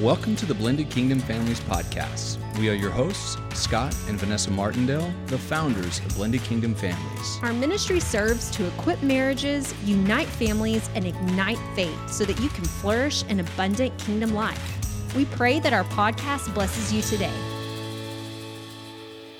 [0.00, 2.38] Welcome to the Blended Kingdom Families podcast.
[2.58, 7.38] We are your hosts, Scott and Vanessa Martindale, the founders of Blended Kingdom Families.
[7.42, 12.64] Our ministry serves to equip marriages, unite families, and ignite faith so that you can
[12.64, 15.14] flourish an abundant kingdom life.
[15.14, 17.30] We pray that our podcast blesses you today.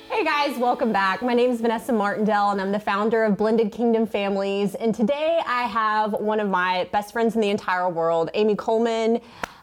[0.09, 1.21] Hey guys, welcome back.
[1.21, 4.73] My name is Vanessa Martindale and I'm the founder of Blended Kingdom Families.
[4.75, 9.19] And today I have one of my best friends in the entire world, Amy Coleman.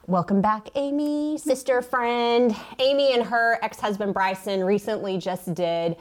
[0.09, 2.57] Welcome back, Amy, sister friend.
[2.81, 5.95] Amy and her ex husband Bryson recently just did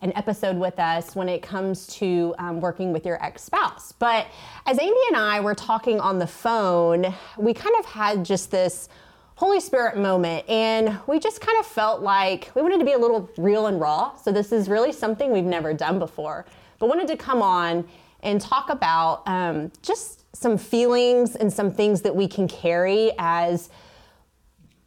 [0.00, 3.90] an episode with us when it comes to um, working with your ex spouse.
[3.90, 4.28] But
[4.64, 8.88] as Amy and I were talking on the phone, we kind of had just this
[9.34, 12.98] Holy Spirit moment, and we just kind of felt like we wanted to be a
[12.98, 14.14] little real and raw.
[14.14, 16.46] So, this is really something we've never done before,
[16.78, 17.88] but wanted to come on
[18.22, 23.70] and talk about um, just some feelings and some things that we can carry as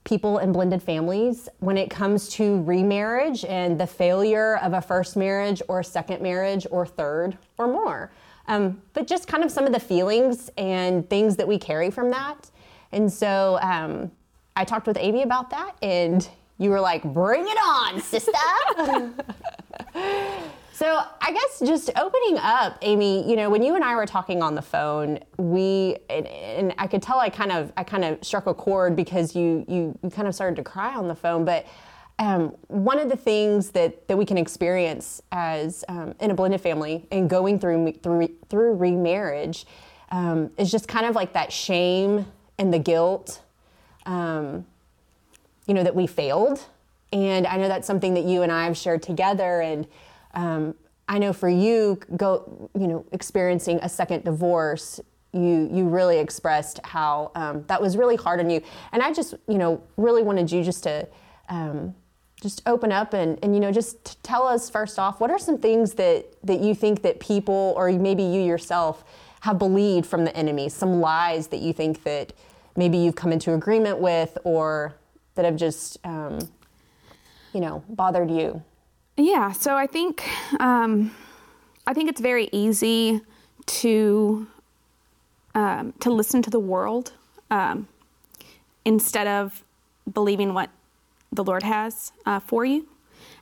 [0.04, 5.16] people in blended families when it comes to remarriage and the failure of a first
[5.16, 8.12] marriage or second marriage or third or more.
[8.48, 12.10] Um, but just kind of some of the feelings and things that we carry from
[12.12, 12.50] that.
[12.92, 14.12] And so um,
[14.56, 16.28] I talked with Amy about that, and
[16.58, 18.32] you were like, bring it on, sister.
[20.82, 24.42] So I guess just opening up, Amy, you know, when you and I were talking
[24.42, 28.18] on the phone, we and, and, I could tell I kind of I kind of
[28.26, 31.46] struck a chord because you you you kind of started to cry on the phone,
[31.46, 31.68] but.
[32.20, 36.62] Um, one of the things that, that we can experience as um, in a blended
[36.62, 39.66] family and going through through through remarriage
[40.12, 42.28] um, is just kind of like that shame
[42.60, 43.42] and the guilt,
[44.06, 44.68] um,
[45.66, 46.64] you know, that we failed.
[47.12, 49.62] And I know that's something that you and I have shared together.
[49.62, 49.88] And
[50.34, 50.76] um,
[51.08, 55.00] I know for you, go you know, experiencing a second divorce,
[55.34, 59.34] you you really expressed how um, that was really hard on you, and I just
[59.48, 61.08] you know really wanted you just to.
[61.50, 61.96] Um,
[62.42, 65.60] just open up and, and you know just tell us first off what are some
[65.60, 69.04] things that that you think that people or maybe you yourself
[69.42, 72.34] have believed from the enemy some lies that you think that
[72.76, 74.96] maybe you've come into agreement with or
[75.36, 76.40] that have just um,
[77.54, 78.64] you know bothered you
[79.18, 80.28] yeah, so I think
[80.60, 81.12] um,
[81.86, 83.22] I think it's very easy
[83.66, 84.48] to
[85.54, 87.14] um, to listen to the world
[87.50, 87.88] um,
[88.86, 89.64] instead of
[90.12, 90.70] believing what
[91.32, 92.88] the Lord has uh, for you.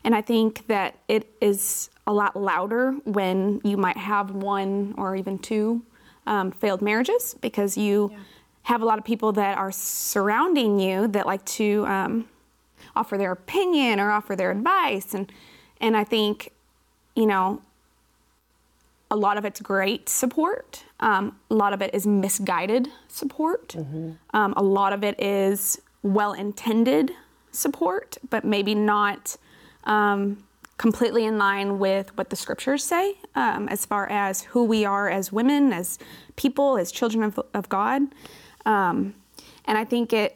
[0.04, 5.16] And I think that it is a lot louder when you might have one or
[5.16, 5.84] even two
[6.26, 8.20] um, failed marriages because you yeah.
[8.64, 12.28] have a lot of people that are surrounding you that like to um,
[12.96, 15.32] offer their opinion or offer their advice and
[15.80, 16.52] and I think,
[17.16, 17.62] you know,
[19.12, 20.84] a lot of it's great support.
[21.00, 23.70] Um, a lot of it is misguided support.
[23.70, 24.12] Mm-hmm.
[24.34, 27.12] Um, a lot of it is well intended
[27.52, 29.36] support, but maybe not
[29.86, 30.44] um,
[30.78, 35.10] completely in line with what the scriptures say um, as far as who we are
[35.10, 35.98] as women, as
[36.36, 38.04] people, as children of, of God.
[38.66, 39.16] Um,
[39.66, 40.36] and I think it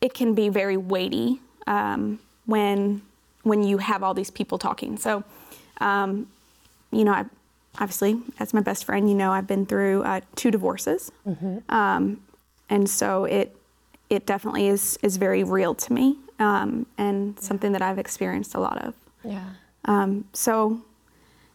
[0.00, 3.02] it can be very weighty um, when
[3.46, 4.96] when you have all these people talking.
[4.96, 5.22] So,
[5.80, 6.26] um,
[6.90, 7.24] you know, I,
[7.78, 11.58] obviously, as my best friend, you know, I've been through uh, two divorces, mm-hmm.
[11.72, 12.20] um,
[12.68, 13.56] and so it
[14.10, 17.40] it definitely is is very real to me, um, and yeah.
[17.40, 18.94] something that I've experienced a lot of.
[19.22, 19.44] Yeah.
[19.84, 20.80] Um, so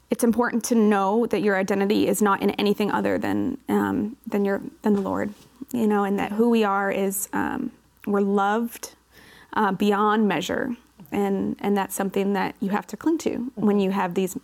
[0.09, 4.45] it's important to know that your identity is not in anything other than um, than
[4.45, 5.33] your than the Lord,
[5.73, 7.71] you know, and that who we are is um,
[8.07, 8.95] we're loved
[9.53, 10.77] uh, beyond measure
[11.11, 14.37] and and that's something that you have to cling to when you have these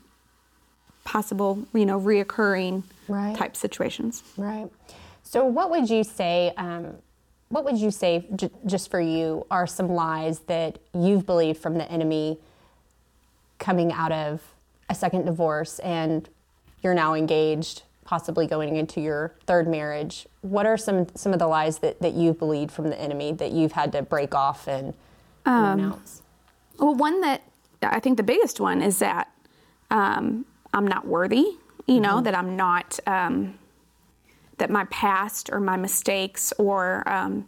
[1.07, 3.35] possible, you know, reoccurring right.
[3.35, 4.23] type situations.
[4.35, 4.69] Right.
[5.23, 6.53] So, what would you say?
[6.57, 6.95] Um,
[7.50, 11.78] what would you say, j- just for you, are some lies that you've believed from
[11.78, 12.38] the enemy
[13.57, 14.41] coming out of
[14.89, 16.28] a second divorce, and
[16.84, 20.28] you're now engaged, possibly going into your third marriage?
[20.41, 23.53] What are some some of the lies that that you've believed from the enemy that
[23.53, 24.93] you've had to break off and,
[25.46, 26.22] and um, announce?
[26.78, 27.44] Well, one that
[27.82, 29.32] I think the biggest one is that
[29.90, 31.46] um, I'm not worthy,
[31.85, 32.24] you know, mm-hmm.
[32.24, 33.58] that I'm not, um,
[34.58, 37.47] that my past or my mistakes or um,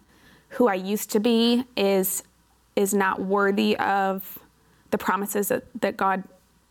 [0.50, 2.24] who I used to be is
[2.76, 4.40] is not worthy of
[4.92, 6.24] the promises that, that God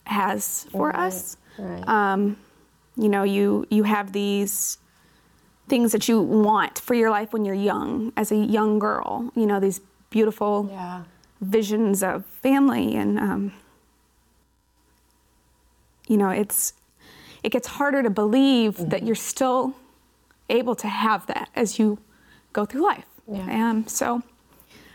[0.05, 0.97] has for right.
[0.97, 1.37] us.
[1.59, 1.87] Right.
[1.87, 2.39] Um,
[2.97, 4.79] you know, you you have these
[5.69, 9.31] things that you want for your life when you're young, as a young girl.
[9.35, 10.69] You know, these beautiful.
[10.71, 11.03] Yeah
[11.41, 13.53] visions of family and um,
[16.09, 16.73] you know it's
[17.43, 18.89] it gets harder to believe mm-hmm.
[18.89, 19.75] that you're still
[20.51, 21.99] able to have that as you
[22.53, 23.47] go through life yeah.
[23.49, 24.23] And so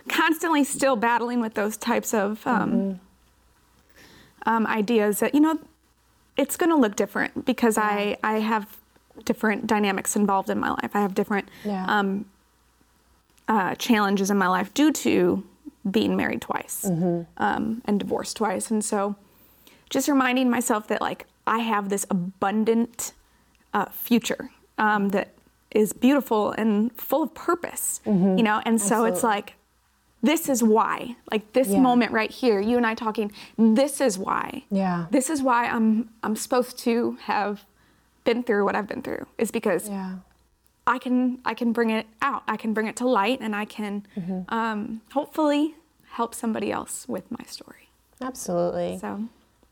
[0.09, 2.99] constantly still battling with those types of um,
[4.45, 5.59] um, ideas that you know
[6.35, 8.77] it's going to look different because I I have
[9.25, 10.91] different dynamics involved in my life.
[10.95, 11.85] I have different Yeah.
[11.87, 12.25] um,
[13.47, 15.43] uh, challenges in my life due to
[15.89, 16.85] being married twice
[17.37, 19.15] um, and divorced twice, and so
[19.89, 23.13] just reminding myself that like I have this abundant
[23.73, 25.29] uh, future um, that
[25.71, 29.55] is beautiful and full of purpose, you know, and so it's like
[30.21, 31.81] this is why like this Yeah.
[31.81, 35.07] moment right here you and i talking this is why Yeah.
[35.11, 37.65] this is why i'm i'm supposed to have
[38.23, 40.19] been through what i've been through is because Yeah.
[40.87, 43.65] I can i can bring it out i can bring it to light and i
[43.65, 44.53] can Mm-hmm.
[44.53, 45.75] um, hopefully
[46.11, 47.89] help somebody else with my story
[48.21, 48.97] Absolutely.
[48.99, 49.23] so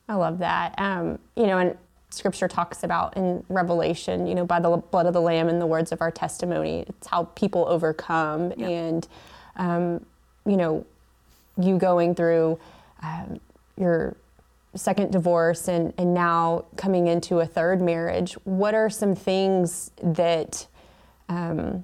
[0.10, 0.75] I love that.
[0.78, 1.78] Um, you know, and
[2.10, 5.66] scripture talks about in Revelation, you know, by the blood of the Lamb and the
[5.66, 8.52] words of our testimony, it's how people overcome.
[8.57, 8.69] Yep.
[8.69, 9.07] And,
[9.56, 10.06] um,
[10.46, 10.86] you know,
[11.57, 12.60] you going through
[13.04, 13.40] um,
[13.78, 14.18] your
[14.75, 20.68] second divorce and, and now coming into a third marriage, what are some things that,
[21.31, 21.83] um,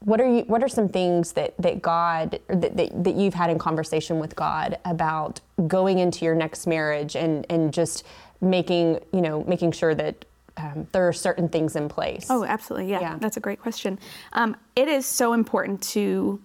[0.00, 3.34] what are you what are some things that that god or that, that, that you've
[3.34, 8.04] had in conversation with god about going into your next marriage and and just
[8.40, 10.24] making you know making sure that
[10.56, 12.90] um, there are certain things in place Oh, absolutely.
[12.90, 13.16] Yeah, Yeah.
[13.20, 13.98] that's a great question.
[14.32, 16.40] Um, it is so important to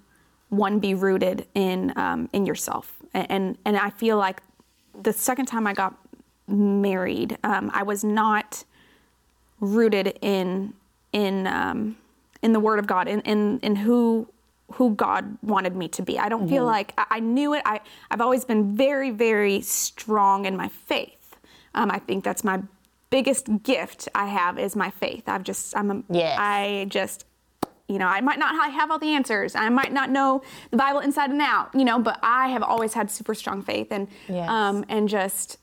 [0.49, 4.41] one be rooted in um, in yourself, and, and and I feel like
[5.01, 5.95] the second time I got
[6.47, 8.63] married, um, I was not
[9.59, 10.73] rooted in
[11.15, 11.95] in um,
[12.43, 14.27] in the Word of God, in in, in who
[14.73, 16.19] who God wanted me to be.
[16.19, 17.61] I don't feel like I, I knew it.
[17.65, 17.79] I
[18.11, 21.37] I've always been very very strong in my faith.
[21.73, 22.61] Um, I think that's my
[23.09, 25.23] biggest gift I have is my faith.
[25.27, 26.37] I've just I'm a, Yes.
[26.39, 27.25] I just
[27.87, 29.55] you know I might not have all the answers.
[29.55, 30.41] I might not know
[30.71, 31.69] the Bible inside and out.
[31.73, 34.49] You know, but I have always had super strong faith and Yes.
[34.49, 35.57] um, and just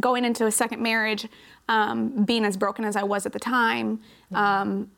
[0.00, 1.26] going into a second marriage,
[1.68, 4.00] um, being as broken as I was at the time,
[4.34, 4.90] um,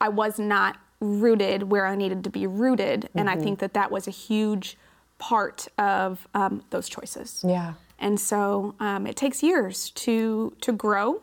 [0.00, 3.90] I was not rooted where I needed to be rooted, and I think that that
[3.90, 4.76] was a huge
[5.18, 7.44] part of um, those choices.
[7.46, 11.20] yeah And so um, it takes years to to grow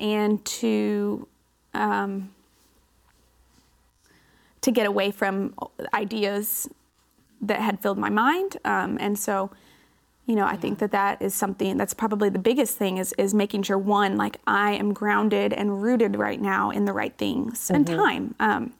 [0.00, 1.26] and to
[1.74, 2.30] um,
[4.62, 5.54] to get away from
[5.94, 6.68] ideas
[7.40, 8.56] that had filled my mind.
[8.64, 9.50] Um, and so,
[10.26, 13.32] you know, I think that that is something that's probably the biggest thing is is
[13.32, 17.70] making sure one like I am grounded and rooted right now in the right things
[17.70, 18.34] and time.
[18.40, 18.72] Um,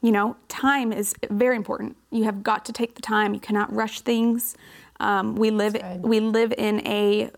[0.00, 1.96] you know, time is very important.
[2.10, 3.34] You have got to take the time.
[3.34, 4.56] You cannot rush things.
[5.00, 7.30] Um, we live we live in a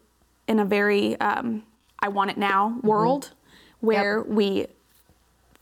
[0.46, 1.62] in a very um,
[2.00, 3.32] I want it now world
[3.80, 4.66] where we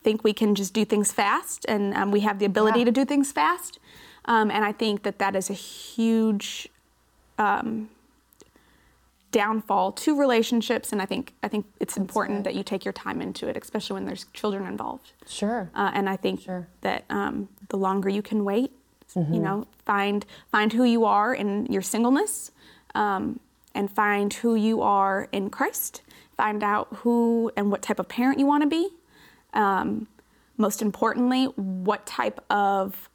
[0.03, 2.85] think we can just do things fast and um, we have the ability Yeah.
[2.85, 3.79] to do things fast.
[4.25, 6.67] Um, and I think that that is a huge
[7.37, 7.89] um,
[9.31, 10.91] downfall to relationships.
[10.91, 12.45] And I think I think it's important good.
[12.45, 15.11] that you take your time into it, especially when there's children involved.
[15.27, 16.67] sure Uh, and I think Sure.
[16.81, 18.71] that um, the longer you can wait,
[19.15, 19.33] Mm-hmm.
[19.33, 22.49] you know, find find who you are in your singleness,
[22.95, 23.39] um,
[23.75, 26.01] and find who you are in Christ.
[26.35, 28.89] Find out who and what type of parent you want to be.
[29.53, 30.07] Um,
[30.57, 33.07] most importantly, what type of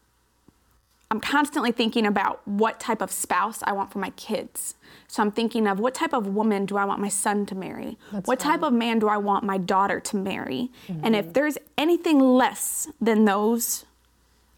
[1.10, 4.74] I'm constantly thinking about what type of spouse I want for my kids.
[5.06, 7.96] So I'm thinking of what type of woman do I want my son to marry?
[8.12, 10.70] That's what type of man do I want my daughter to marry?
[10.86, 11.06] Mm-hmm.
[11.06, 13.86] And if there's anything less than those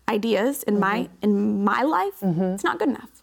[0.09, 1.15] ideas in my mm-hmm.
[1.23, 2.43] in my life, mm-hmm.
[2.43, 3.23] it's not good enough.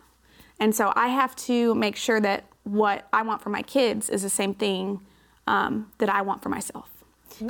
[0.57, 4.23] And so I have to make sure that what I want for my kids is
[4.23, 5.01] the same thing
[5.47, 6.96] um, that I want for myself.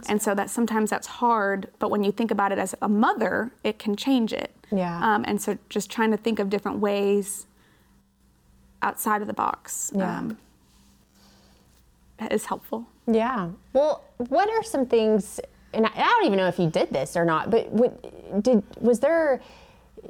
[0.10, 3.52] And so that sometimes that's hard, but when you think about it as a mother,
[3.64, 4.52] it can change it.
[4.72, 5.00] Yeah.
[5.02, 7.46] Um, and so just trying to think of different ways
[8.82, 10.20] outside of the box Yeah.
[10.20, 10.38] um,
[12.32, 12.86] is helpful.
[13.06, 13.50] Yeah.
[13.74, 15.40] Well, what are some things?
[15.74, 18.64] And I, I don't even know if you did this or not, but what, did
[18.82, 19.42] was there?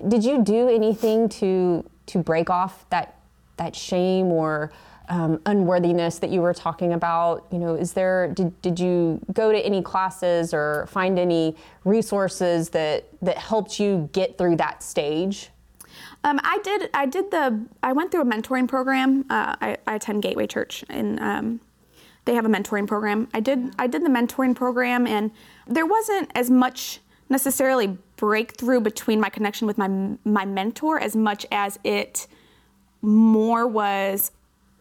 [0.08, 3.16] Did you do anything to to break off that
[3.58, 4.72] that shame or
[5.10, 7.46] um, unworthiness that you were talking about?
[7.52, 8.32] You know, is there?
[8.34, 14.10] Did did you go to any classes or find any resources that that helped you
[14.12, 15.50] get through that stage?
[16.24, 16.90] Um, I did.
[16.94, 17.66] I did the.
[17.84, 19.26] I went through a mentoring program.
[19.30, 21.62] Uh, I, I attend Gateway Church, and um,
[22.26, 23.30] they have a mentoring program.
[23.34, 23.74] I did.
[23.80, 25.32] I did the mentoring program, and
[25.68, 27.00] there wasn't as much
[27.30, 32.28] necessarily breakthrough between my connection with my my mentor as much as it
[33.02, 34.32] more was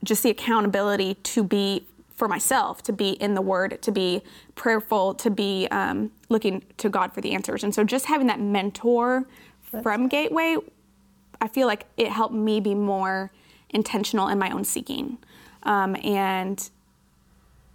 [0.05, 1.87] just the accountability to be
[2.17, 4.23] for myself to be in the Word, to be
[4.55, 7.62] prayerful, to be um, looking to God for the answers.
[7.62, 9.26] And so just having that mentor
[9.61, 10.57] from Gateway,
[11.43, 13.31] I feel like it helped me be more
[13.69, 15.19] intentional in my own seeking.
[15.65, 16.71] Um, and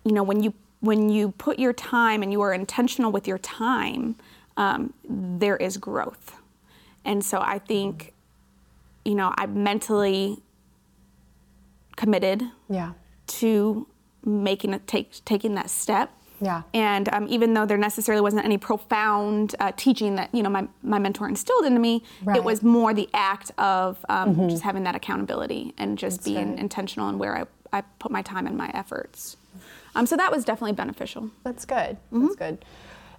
[0.04, 3.38] you know, when you when you put your time and you are intentional with your
[3.38, 4.16] time,
[4.58, 6.36] um, there is growth.
[7.06, 8.16] And so I think,
[9.06, 10.42] you know, I mentally
[12.06, 12.94] committed Yeah.
[13.28, 13.88] to
[14.26, 16.10] making it take taking that step.
[16.44, 16.64] Yeah.
[16.74, 20.68] And um, even though there necessarily wasn't any profound uh, teaching that you know my,
[20.82, 22.38] my mentor instilled into me, Right.
[22.38, 26.60] it was more the act of um, just having that accountability and just being good.
[26.60, 29.38] intentional in where I, I put my time and my efforts.
[29.94, 31.30] Um, so that was definitely beneficial.
[31.44, 31.98] That's good.
[32.12, 32.22] Mm-hmm.
[32.24, 32.66] That's good.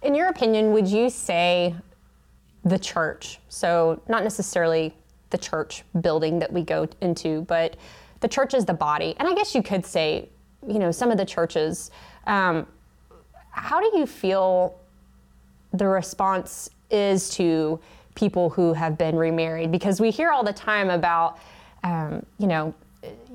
[0.02, 1.76] In your opinion, would you say
[2.64, 4.94] the church, so not necessarily
[5.30, 7.76] the church building that we go into, but
[8.22, 10.28] the church is the body, and I guess you could say,
[10.66, 11.90] you know, some of the churches,
[12.26, 12.66] um,
[13.50, 14.78] how do you feel
[15.72, 17.78] the response is to
[18.14, 19.70] people who have been remarried?
[19.70, 21.38] Because we hear all the time about
[21.84, 22.74] um, you know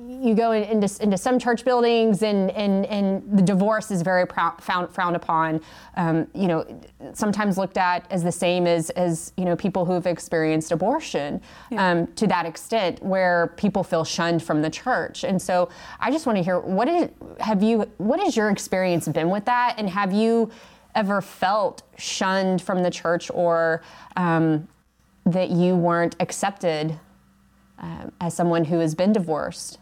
[0.08, 4.24] you go in, into, into some church buildings and, and, and the divorce is very
[4.60, 5.60] found, frowned upon.
[5.96, 6.64] Um, you know
[7.12, 11.40] sometimes looked at as the same as, as you know people who have experienced abortion
[11.76, 15.24] um, to that extent where people feel shunned from the church.
[15.24, 15.68] And so
[16.00, 17.10] i just want to hear what is
[17.40, 19.74] have you what has your experience been with that?
[19.78, 20.50] And have you
[20.94, 23.82] ever felt shunned from the church or
[24.16, 24.66] um,
[25.26, 26.98] that you weren't accepted
[27.78, 29.78] um, as someone who has been divorced?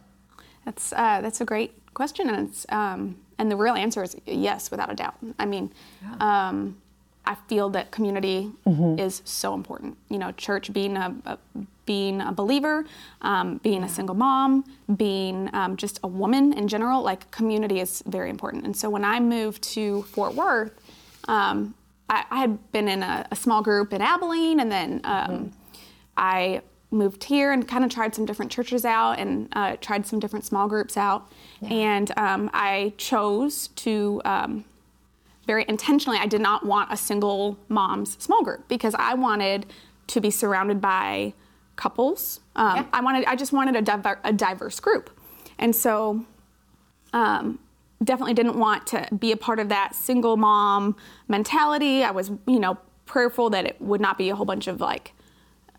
[0.65, 4.71] That's uh, that's a great question, and it's um, and the real answer is yes,
[4.71, 5.17] without a doubt.
[5.38, 5.73] I mean,
[6.21, 6.76] um,
[7.25, 8.53] I feel that community
[8.99, 9.97] is so important.
[10.09, 11.38] You know, church being a, a
[11.87, 12.85] being a believer,
[13.23, 14.65] um, being a single mom,
[14.97, 18.65] being um, just a woman in general, like community is very important.
[18.65, 20.73] And so when I moved to Fort Worth,
[21.29, 21.75] um,
[22.11, 25.53] I, I had been in a, a small group in Abilene, and then um,
[26.17, 30.21] I moved here and kind of tried some different churches out and uh, tried some
[30.21, 31.31] different small groups out.
[31.62, 34.64] And um, I chose to um,
[35.47, 39.66] very intentionally, I did not want a single mom's small group because I wanted
[40.09, 41.35] to be surrounded by
[41.76, 42.40] couples.
[42.55, 42.87] Um, Yeah.
[42.93, 45.11] I wanted, I just wanted a, diver- a diverse group,
[45.59, 46.25] and so
[47.12, 47.59] um,
[48.02, 50.97] definitely didn't want to be a part of that single mom
[51.28, 52.05] mentality.
[52.05, 55.12] I was, you know, prayerful that it would not be a whole bunch of like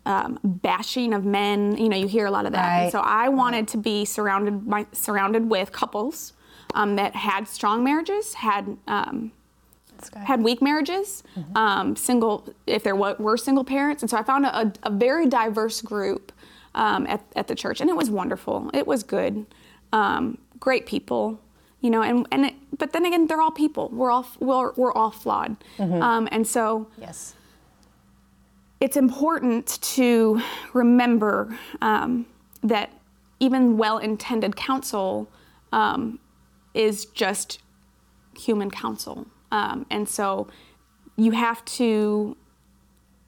[0.06, 1.76] um, bashing of men.
[1.76, 2.66] You know, you hear a lot of that.
[2.66, 2.82] Right.
[2.84, 6.32] And so I wanted to be surrounded by, surrounded with couples
[6.74, 9.32] um, that had strong marriages, had um,
[10.24, 11.24] had weak marriages,
[11.56, 15.26] um, single if there were, were single parents, and so I found a, a very
[15.26, 16.30] diverse group
[16.76, 18.70] um, at, at the church, and it was wonderful.
[18.72, 19.44] It was good,
[19.92, 21.40] um, great people,
[21.80, 23.88] you know, and and it, but then again, they're all people.
[23.88, 27.34] We're all we're, we're all flawed, um, and so Yes.
[28.80, 30.40] It's important to
[30.72, 32.26] remember um,
[32.62, 32.90] that
[33.40, 35.28] even well-intended counsel
[35.72, 36.18] um,
[36.74, 37.60] is just
[38.38, 40.48] human counsel, um, and so
[41.16, 42.36] you have to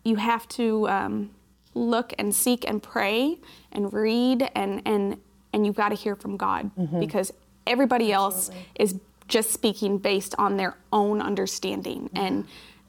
[0.04, 1.30] you have to um,
[1.74, 3.36] look and seek and pray
[3.72, 5.18] and read and and
[5.52, 7.32] and you've got to hear from God because
[7.66, 8.94] everybody else is
[9.26, 12.10] just speaking based on their own understanding.
[12.14, 12.46] And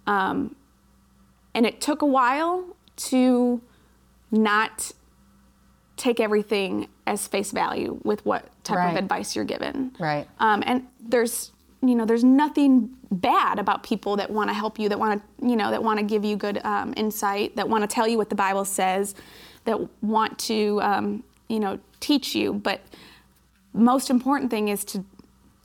[0.07, 0.55] um,
[1.53, 2.65] and it took a while
[2.97, 3.61] to
[4.31, 4.91] not
[5.97, 8.91] take everything as face value with what type Right.
[8.91, 9.95] of advice you're given.
[9.99, 10.27] Right.
[10.39, 11.51] Um, and there's
[11.83, 15.47] you know there's nothing bad about people that want to help you that want to
[15.47, 18.17] you know that want to give you good um, insight that want to tell you
[18.19, 19.15] what the bible says
[19.65, 22.81] that want to um, you know teach you but
[23.73, 25.03] most important thing is to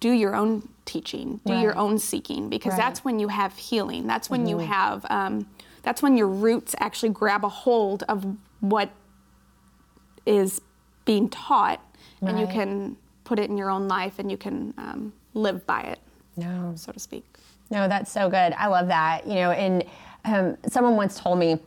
[0.01, 2.79] do your own teaching do your own seeking because Right.
[2.81, 2.89] Mm-hmm.
[2.89, 5.47] that's when you have healing that's when you have um,
[5.87, 8.27] that's when your roots actually grab a hold of
[8.59, 8.91] what
[10.27, 10.61] is
[11.05, 11.81] being taught
[12.23, 15.83] and you can put it in your own life and you can um, live by
[15.83, 16.01] it
[16.37, 16.73] No.
[16.75, 17.25] so to speak
[17.71, 18.53] No, that's so good.
[18.55, 19.27] I love that.
[19.29, 19.85] You know, and
[20.25, 21.59] um, someone once told me,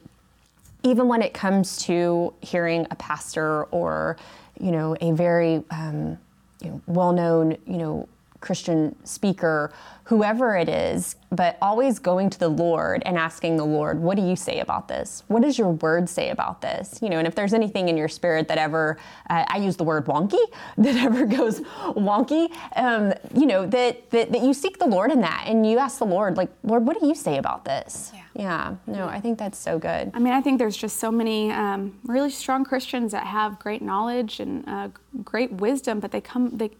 [0.84, 4.16] even when it comes to hearing a pastor or,
[4.60, 6.18] you know, a very um,
[6.62, 8.08] you know, well-known, you know,
[8.42, 9.72] Christian speaker,
[10.06, 14.26] whoever it is, but always going to the Lord and asking the Lord, what do
[14.26, 15.24] you say about this?
[15.28, 17.00] What does your word say about this?
[17.02, 18.98] You know, and if there's anything in your spirit that ever,
[19.30, 20.40] uh, I use the word wonky,
[20.78, 25.22] that ever goes wonky, um, you know, that, that, that you seek the Lord in
[25.22, 28.12] that and you ask the Lord, like, Lord, what do you say about this?
[28.14, 28.24] Yeah.
[28.36, 28.76] Yeah.
[28.88, 30.12] No, I think that's so good.
[30.14, 33.82] I mean, I think there's just so many um, really strong Christians that have great
[33.82, 34.90] knowledge and uh,
[35.26, 36.72] great wisdom, but they come they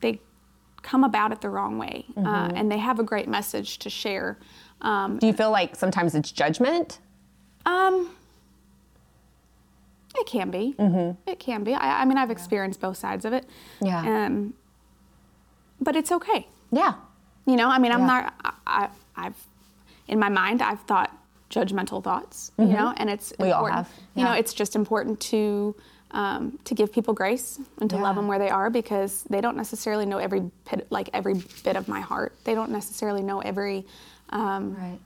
[0.00, 0.20] they
[0.82, 4.38] come about it the wrong way, uh, and they have a great message to share.
[4.80, 6.98] Um, Do you feel like sometimes it's judgment?
[7.66, 8.10] um,
[10.14, 10.74] it can be.
[11.26, 11.72] It can be.
[11.74, 13.46] I, I mean, I've experienced both sides of it.
[13.80, 14.00] Yeah.
[14.26, 14.52] Um,
[15.80, 16.46] but it's okay.
[16.70, 16.94] Yeah.
[17.46, 18.06] You know, I mean, I'm Yeah.
[18.06, 18.34] not.
[18.44, 18.88] I, I,
[19.26, 19.46] I've
[20.08, 21.16] in my mind, I've thought
[21.50, 22.52] judgmental thoughts.
[22.58, 23.42] You know, and it's Mm-hmm.
[23.42, 23.86] We all important.
[23.86, 25.74] have, You know, it's just important to
[26.12, 29.56] um, to give people grace and to love them where they are because they don't
[29.56, 32.34] necessarily know every bit, like every bit of my heart.
[32.44, 33.84] They don't necessarily know every
[34.30, 34.98] um, Right.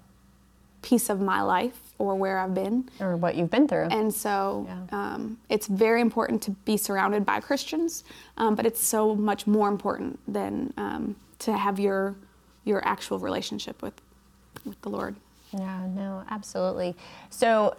[0.82, 2.88] piece of my life or where I've been.
[3.00, 3.88] Or what you've been through.
[3.90, 5.14] And so Yeah.
[5.14, 8.04] um, it's very important to be surrounded by Christians,
[8.36, 12.14] um, but it's so much more important than um, to have your
[12.64, 13.94] your actual relationship with
[14.64, 15.14] with the Lord.
[15.52, 16.96] Yeah, no, absolutely.
[17.30, 17.76] So,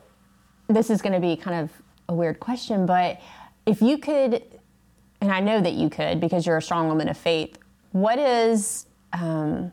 [0.70, 1.70] this is going to be kind of
[2.10, 3.20] a weird question, but
[3.66, 4.42] if you could,
[5.22, 7.58] and I know that you could because you're a strong woman of faith,
[7.92, 9.72] what is, um,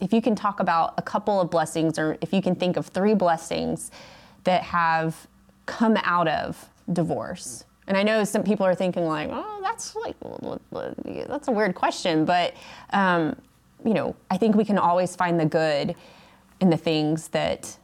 [0.00, 2.86] if you can talk about a couple of blessings, or if you can think of
[2.86, 3.90] three blessings
[4.44, 5.26] that have
[5.64, 7.64] come out of divorce?
[7.88, 10.16] And I know some people are thinking like, oh, that's like
[11.28, 12.54] that's a weird question, but
[12.90, 13.36] um,
[13.84, 15.94] you know, I think we can always find the good
[16.60, 17.76] in the things that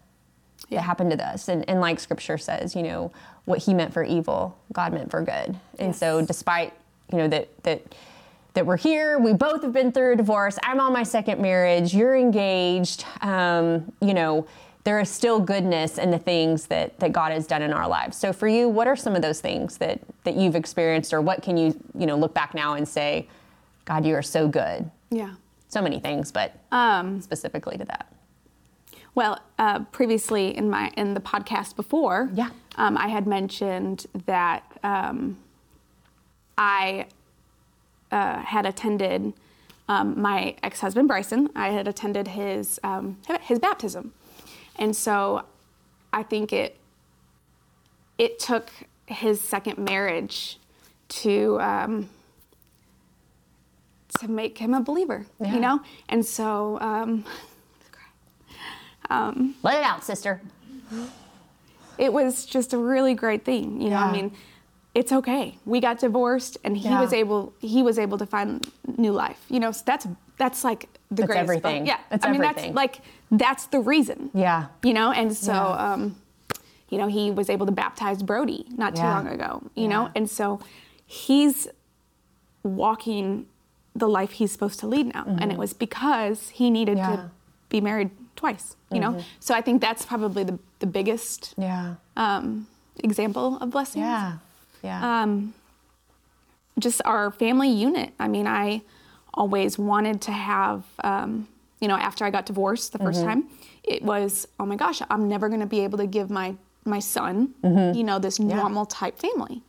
[0.70, 1.48] that happened to us.
[1.48, 3.12] And, and like Scripture says, you know,
[3.44, 5.56] what He meant for evil, God meant for good.
[5.78, 6.72] And so, despite
[7.10, 7.82] you know that that
[8.54, 10.58] that we're here, we both have been through a divorce.
[10.62, 11.94] I'm on my second marriage.
[11.94, 13.04] You're engaged.
[13.20, 14.46] Um, you know.
[14.84, 18.16] There is still goodness in the things that, that God has done in our lives.
[18.16, 21.40] So for you, what are some of those things that, that you've experienced or what
[21.40, 23.28] can you, you know, look back now and say,
[23.84, 24.90] God, you are so good?
[25.08, 25.34] Yeah.
[25.68, 28.12] So many things, but Um, specifically to that.
[29.14, 32.50] well, uh, previously in my in the podcast before, Yeah.
[32.76, 35.38] Um, I had mentioned that um,
[36.56, 37.06] I
[38.10, 39.32] uh, had attended
[39.88, 41.50] um, my ex-husband Bryson.
[41.54, 44.12] I had attended his um, his baptism,
[44.76, 45.44] and so
[46.12, 46.76] I think it
[48.18, 48.70] it took
[49.06, 50.58] his second marriage
[51.08, 52.08] to um,
[54.20, 55.26] to make him a believer.
[55.40, 55.54] Yeah.
[55.54, 57.24] You know, and so.
[59.10, 60.40] Um, Let it out, sister.
[62.06, 63.80] It was just a really great thing.
[63.80, 64.08] You know, Yeah.
[64.08, 64.28] I mean,
[64.94, 65.44] it's okay.
[65.64, 67.00] We got divorced, and he Yeah.
[67.04, 67.40] was able
[67.74, 68.48] he was able to find
[69.04, 69.40] new life.
[69.54, 70.06] You know, so that's
[70.42, 71.46] that's like the That's greatest.
[71.46, 71.56] book.
[71.64, 71.86] everything.
[71.86, 72.74] Yeah, That's I mean everything.
[72.74, 72.94] that's like
[73.44, 74.18] that's the reason.
[74.34, 74.60] Yeah.
[74.88, 75.84] You know, and so Yeah.
[75.92, 76.00] um,
[76.90, 79.14] you know he was able to baptize Brody not too Yeah.
[79.16, 79.50] long ago.
[79.74, 79.88] You Yeah.
[79.94, 80.58] know, and so
[81.06, 81.68] he's
[82.62, 83.46] walking
[83.94, 87.10] the life he's supposed to lead now, and it was because he needed Mm-hmm.
[87.12, 87.16] Yeah.
[87.28, 87.30] to
[87.68, 88.76] be married twice.
[88.90, 91.94] You know, so I think that's probably the the biggest Yeah.
[92.16, 92.66] um,
[93.02, 94.04] example of blessings.
[94.04, 94.38] Yeah.
[94.82, 95.22] Yeah.
[95.22, 95.54] Um,
[96.78, 98.12] just our family unit.
[98.18, 98.82] I mean, I
[99.34, 101.46] always wanted to have, um,
[101.80, 103.26] you know, after I got divorced the 1st Mm-hmm.
[103.28, 103.44] time,
[103.84, 106.98] it was, oh my gosh, I'm never going to be able to give my my
[107.00, 107.96] son, Mm-hmm.
[107.96, 109.62] you know, this normal type family.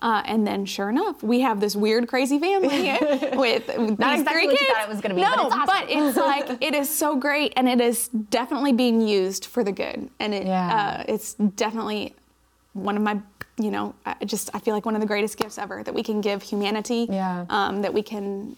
[0.00, 2.68] Uh, and then, sure enough, we have this weird, crazy family
[3.36, 4.70] with, Not these exactly three kids.
[4.72, 6.08] thought it was gonna be, no, but it's awesome.
[6.08, 10.08] it's like it is so great, and it is definitely being used for the good,
[10.20, 11.02] and it Yeah.
[11.08, 12.14] uh, it's definitely
[12.74, 13.18] one of my
[13.60, 16.04] you know I just i feel like one of the greatest gifts ever that we
[16.04, 17.44] can give humanity Yeah.
[17.50, 18.56] um, that we can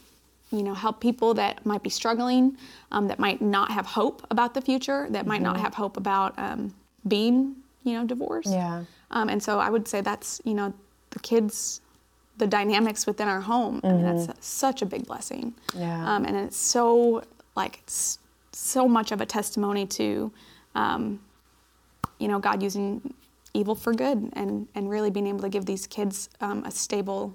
[0.52, 2.58] you know help people that might be struggling
[2.92, 6.38] um, that might not have hope about the future that might not have hope about
[6.38, 6.74] um,
[7.08, 8.84] being you know divorced Yeah.
[9.10, 10.74] um, and so i would say that's you know
[11.10, 11.80] the kids
[12.38, 16.14] the dynamics within our home i mean that's such a big blessing Yeah.
[16.16, 17.22] um, and it's so
[17.56, 18.18] like it's
[18.52, 20.32] so much of a testimony to
[20.74, 21.20] um,
[22.18, 23.14] you know god using
[23.52, 27.34] evil for good and and really being able to give these kids um, a stable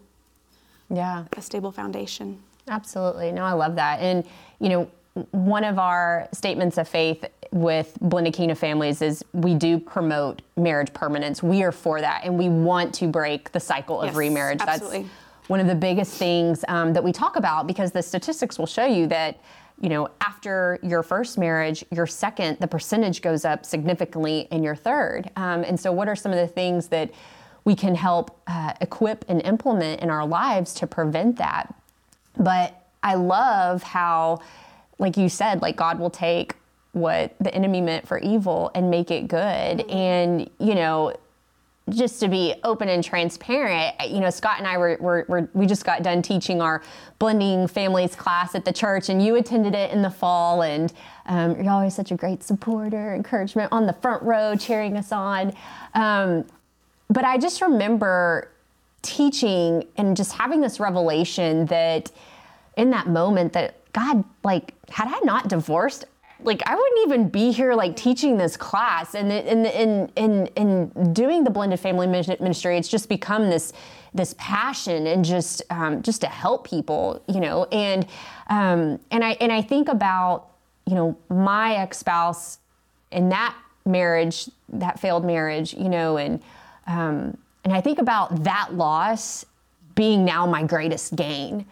[0.89, 1.25] yeah.
[1.37, 3.31] a stable foundation Absolutely.
[3.31, 3.99] No, I love that.
[3.99, 4.25] And,
[4.59, 4.89] you know,
[5.29, 10.93] one of our statements of faith with Blended Kingdom Families is we do promote marriage
[10.93, 11.41] permanence.
[11.41, 12.21] We are for that.
[12.23, 14.59] And we want to break the cycle of Yes, remarriage.
[14.61, 15.03] absolutely.
[15.03, 18.65] That's one of the biggest things um, that we talk about because the statistics will
[18.65, 19.39] show you that,
[19.79, 24.75] you know, after your first marriage, your second, the percentage goes up significantly in your
[24.75, 25.29] third.
[25.35, 27.11] Um, and so, what are some of the things that
[27.63, 31.73] we can help uh, equip and implement in our lives to prevent that?
[32.37, 34.39] But I love how,
[34.97, 36.55] like you said, like God will take
[36.95, 39.81] what the enemy meant for evil and make it good.
[39.89, 41.13] And, you know,
[41.89, 45.65] just to be open and transparent, you know, Scott and I were, were, were, we
[45.65, 46.81] just got done teaching our
[47.19, 50.91] blending families class at the church, and you attended it in the fall, and
[51.25, 55.53] um, you're always such a great supporter, encouragement on the front row, cheering us on.
[55.93, 56.45] Um,
[57.09, 58.49] but I just remember
[59.01, 62.11] teaching and just having this revelation that
[62.77, 66.05] in that moment that God, like, had I not divorced,
[66.43, 71.13] like I wouldn't even be here like teaching this class and in in in in
[71.13, 73.73] doing the blended family ministry it's just become this
[74.13, 78.05] this passion and just um, just to help people you know and
[78.49, 80.47] um, and I and I think about
[80.85, 82.59] you know my ex spouse
[83.11, 86.41] and that marriage that failed marriage you know and
[86.87, 89.45] um, and I think about that loss
[89.95, 91.65] being now my greatest gain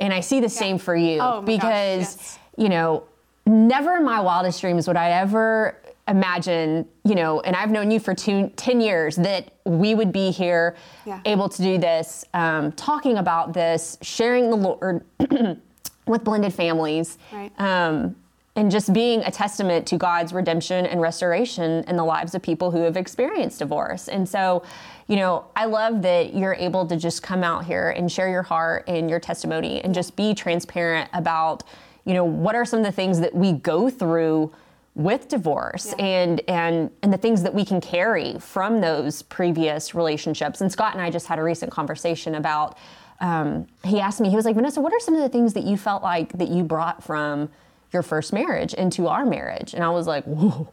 [0.00, 0.48] and I see the yeah.
[0.48, 2.38] same for you oh because gosh, yes.
[2.56, 3.04] you know
[3.48, 8.00] never in my wildest dreams would I ever imagine, you know, and I've known you
[8.00, 11.20] for two, 10 years, that we would be here yeah.
[11.24, 15.04] able to do this, um, talking about this, sharing the Lord
[16.06, 17.18] with blended families.
[17.32, 17.52] Right.
[17.58, 18.16] Um,
[18.56, 22.72] and just being a testament to God's redemption and restoration in the lives of people
[22.72, 24.08] who have experienced divorce.
[24.08, 24.64] And so,
[25.06, 28.42] you know, I love that you're able to just come out here and share your
[28.42, 31.62] heart and your testimony and just be transparent about
[32.08, 34.50] you know, what are some of the things that we go through
[34.94, 36.04] with divorce yeah.
[36.04, 40.62] and and and the things that we can carry from those previous relationships.
[40.62, 42.78] And Scott and I just had a recent conversation about
[43.20, 45.64] um, he asked me, he was like, Vanessa, what are some of the things that
[45.64, 47.50] you felt like that you brought from
[47.92, 49.74] your first marriage into our marriage?
[49.74, 50.72] And I was like, whoa.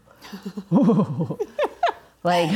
[0.69, 1.37] whoa
[2.25, 2.49] like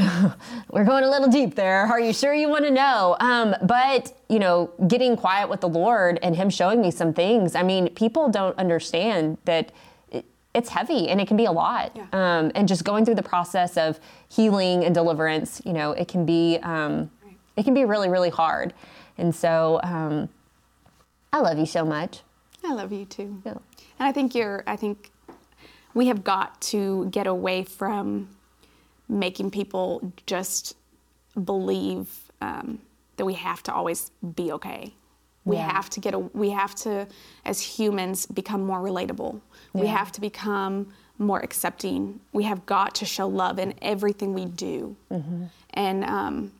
[0.71, 4.13] we're going a little deep there are you sure you want to know um, but
[4.27, 7.88] you know getting quiet with the lord and him showing me some things i mean
[7.93, 9.71] people don't understand that
[10.55, 12.08] it's heavy and it can be a lot yeah.
[12.12, 16.25] um, and just going through the process of healing and deliverance you know it can
[16.25, 17.38] be um, right.
[17.55, 18.73] it can be really really hard
[19.17, 20.27] and so um,
[21.32, 22.21] i love you so much
[22.65, 23.51] i love you too yeah.
[23.51, 25.12] and i think you're i think
[25.93, 28.27] we have got to get away from
[29.09, 30.75] making people just
[31.43, 32.07] believe
[32.41, 32.79] um,
[33.17, 34.93] that we have to always be okay.
[35.45, 35.71] We yeah.
[35.71, 37.07] have to get a, we have to,
[37.43, 39.41] as humans, become more relatable.
[39.73, 39.81] Yeah.
[39.81, 42.19] We have to become more accepting.
[42.33, 44.95] We have got to show love in everything we do.
[45.11, 45.45] Mm-hmm.
[45.71, 46.51] And, um,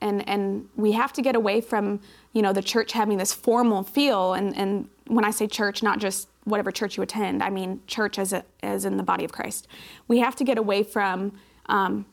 [0.00, 2.00] and, and we have to get away from,
[2.32, 4.34] you know, the church having this formal feel.
[4.34, 8.18] And, and when I say church, not just whatever church you attend, I mean church
[8.18, 9.68] as, a, as in the body of Christ.
[10.08, 12.06] We have to get away from um,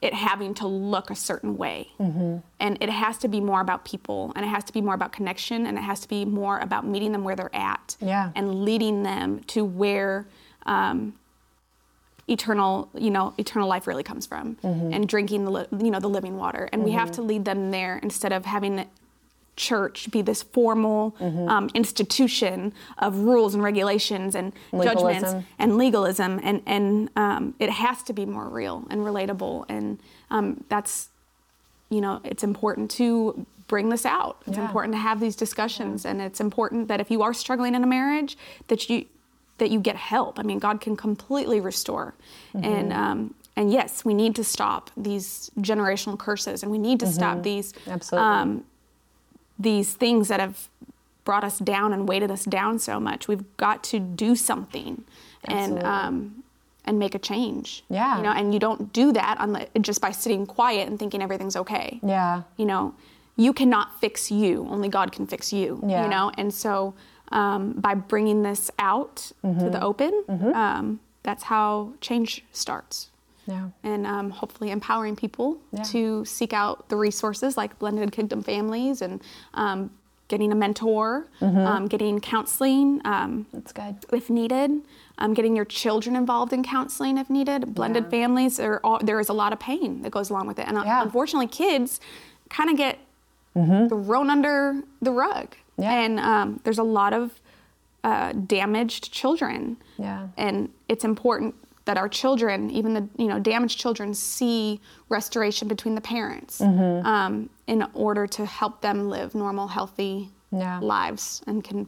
[0.00, 1.88] it having to look a certain way.
[2.00, 2.38] Mm-hmm.
[2.58, 5.12] And it has to be more about people, and it has to be more about
[5.12, 8.32] connection, and it has to be more about meeting them where they're at yeah.
[8.34, 10.26] and leading them to where
[10.66, 11.14] um,
[12.28, 14.92] eternal, you know, eternal life really comes from, mm-hmm.
[14.92, 16.68] and drinking the, you know, the living water.
[16.72, 16.90] And mm-hmm.
[16.90, 17.22] we have mm-hmm.
[17.22, 18.84] to lead them there instead of having
[19.62, 21.48] church be this formal mm-hmm.
[21.48, 25.22] um, institution of rules and regulations and legalism.
[25.22, 30.00] judgments and legalism, and and um, it has to be more real and relatable, and
[30.30, 31.08] um, that's
[31.90, 34.42] you know it's important to bring this out.
[34.46, 34.66] It's yeah.
[34.66, 36.10] important to have these discussions, yeah.
[36.10, 39.06] and it's important that if you are struggling in a marriage, that you
[39.58, 40.40] that you get help.
[40.40, 42.14] I mean, God can completely restore,
[42.54, 42.64] mm-hmm.
[42.64, 47.06] and um, and yes, we need to stop these generational curses, and we need to
[47.06, 47.14] mm-hmm.
[47.14, 48.64] stop these Absolutely um,
[49.62, 50.68] these things that have
[51.24, 53.28] brought us down and weighted us down so much.
[53.28, 55.04] We've got to do something
[55.46, 55.76] Absolutely.
[55.78, 56.44] and um,
[56.84, 57.84] and make a change.
[57.88, 61.22] Yeah, you know, and you don't do that unless, just by sitting quiet and thinking
[61.22, 62.00] everything's okay.
[62.02, 62.94] Yeah, you know,
[63.36, 64.66] you cannot fix you.
[64.70, 65.82] Only God can fix you.
[65.86, 66.04] Yeah.
[66.04, 66.94] you know, and so
[67.30, 69.60] um, by bringing this out mm-hmm.
[69.60, 70.52] to the open, mm-hmm.
[70.54, 73.08] um, that's how change starts.
[73.46, 73.68] Yeah.
[73.82, 75.82] And um, hopefully empowering people yeah.
[75.84, 79.20] to seek out the resources like Blended Kingdom Families and
[79.54, 79.90] um,
[80.28, 81.58] getting a mentor, mm-hmm.
[81.58, 83.00] um, getting counseling.
[83.04, 83.96] Um, That's good.
[84.12, 84.70] If needed,
[85.18, 87.74] um, getting your children involved in counseling if needed.
[87.74, 88.10] Blended yeah.
[88.10, 90.68] families, there, are, there is a lot of pain that goes along with it.
[90.68, 92.00] And uh, unfortunately, kids
[92.48, 92.98] kind of get
[93.56, 93.88] mm-hmm.
[93.88, 95.54] thrown under the rug.
[95.78, 95.92] Yeah.
[95.92, 97.40] And um, there's a lot of
[98.04, 99.76] uh, damaged children.
[99.98, 100.28] Yeah.
[100.36, 105.94] And it's important that our children, even the you know damaged children, see restoration between
[105.94, 107.06] the parents mm-hmm.
[107.06, 110.78] um, in order to help them live normal, healthy yeah.
[110.80, 111.86] lives and can,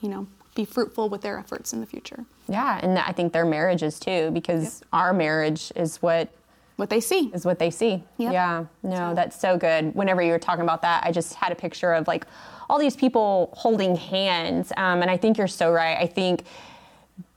[0.00, 2.24] you know, be fruitful with their efforts in the future.
[2.48, 4.88] Yeah, and I think their marriages too, because yep.
[4.92, 6.30] our marriage is what
[6.76, 8.02] what they see is what they see.
[8.18, 8.32] Yep.
[8.32, 9.94] Yeah, no, that's so good.
[9.94, 12.26] Whenever you were talking about that, I just had a picture of like
[12.68, 15.96] all these people holding hands, um, and I think you're so right.
[15.96, 16.44] I think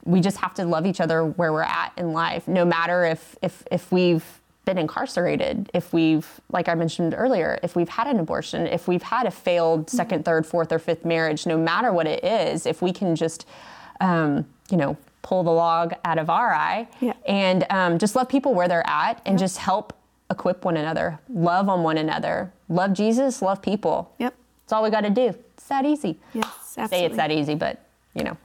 [0.04, 3.36] we just have to love each other where we're at in life, no matter if
[3.42, 4.24] if if we've
[4.64, 9.02] been incarcerated, if we've, like I mentioned earlier, if we've had an abortion, if we've
[9.02, 9.96] had a failed mm-hmm.
[9.96, 13.46] second, third, fourth, or fifth marriage, no matter what it is, if we can just,
[14.00, 17.12] um, you know, pull the log out of our eye yeah.
[17.26, 19.92] and um, just love people where they're at and just help
[20.30, 24.14] equip one another, love on one another, love Jesus, love people.
[24.18, 24.34] Yep.
[24.64, 25.34] That's all we got to do.
[25.54, 26.18] It's that easy.
[26.32, 26.46] Yes,
[26.88, 27.84] Say it's that easy, but
[28.14, 28.36] you know.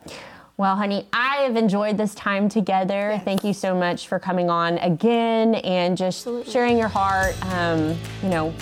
[0.57, 3.21] Well, honey, I have enjoyed this time together.
[3.25, 8.29] Thank you so much for coming on again and just sharing your heart, um, you
[8.29, 8.53] know,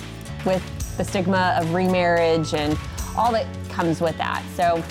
[0.44, 2.76] with the stigma of remarriage and
[3.16, 4.42] all that comes with that.
[4.56, 4.82] So,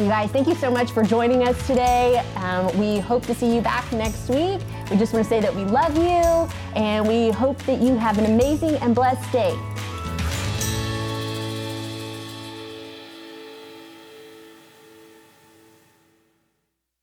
[0.00, 2.24] you guys, thank you so much for joining us today.
[2.36, 4.60] Um, we hope to see you back next week.
[4.88, 8.18] We just want to say that we love you and we hope that you have
[8.18, 9.58] an amazing and blessed day.